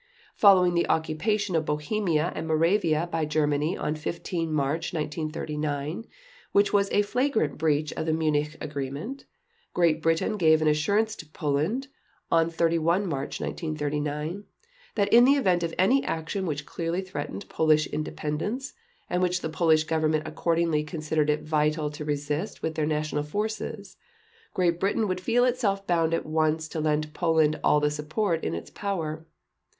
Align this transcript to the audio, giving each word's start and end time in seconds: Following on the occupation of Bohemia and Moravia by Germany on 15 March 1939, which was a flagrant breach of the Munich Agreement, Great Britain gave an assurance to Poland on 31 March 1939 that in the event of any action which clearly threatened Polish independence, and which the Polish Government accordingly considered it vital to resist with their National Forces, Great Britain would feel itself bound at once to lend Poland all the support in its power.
Following 0.35 0.69
on 0.71 0.75
the 0.77 0.89
occupation 0.89 1.55
of 1.55 1.65
Bohemia 1.67 2.31
and 2.33 2.47
Moravia 2.47 3.07
by 3.11 3.23
Germany 3.23 3.77
on 3.77 3.93
15 3.93 4.51
March 4.51 4.95
1939, 4.95 6.05
which 6.53 6.73
was 6.73 6.89
a 6.89 7.03
flagrant 7.03 7.59
breach 7.59 7.93
of 7.93 8.07
the 8.07 8.11
Munich 8.11 8.57
Agreement, 8.59 9.25
Great 9.75 10.01
Britain 10.01 10.37
gave 10.37 10.59
an 10.59 10.67
assurance 10.67 11.15
to 11.17 11.27
Poland 11.29 11.87
on 12.31 12.49
31 12.49 13.05
March 13.05 13.39
1939 13.39 14.45
that 14.95 15.13
in 15.13 15.23
the 15.23 15.33
event 15.35 15.61
of 15.61 15.71
any 15.77 16.03
action 16.03 16.47
which 16.47 16.65
clearly 16.65 17.01
threatened 17.03 17.47
Polish 17.47 17.85
independence, 17.85 18.73
and 19.07 19.21
which 19.21 19.41
the 19.41 19.49
Polish 19.49 19.83
Government 19.83 20.27
accordingly 20.27 20.83
considered 20.83 21.29
it 21.29 21.43
vital 21.43 21.91
to 21.91 22.03
resist 22.03 22.63
with 22.63 22.73
their 22.73 22.87
National 22.87 23.21
Forces, 23.21 23.97
Great 24.55 24.79
Britain 24.79 25.07
would 25.07 25.21
feel 25.21 25.45
itself 25.45 25.85
bound 25.85 26.11
at 26.15 26.25
once 26.25 26.67
to 26.69 26.79
lend 26.79 27.13
Poland 27.13 27.59
all 27.63 27.79
the 27.79 27.91
support 27.91 28.43
in 28.43 28.55
its 28.55 28.71
power. 28.71 29.27